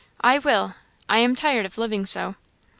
[0.21, 0.73] I will!
[1.07, 2.33] I am tired of living so.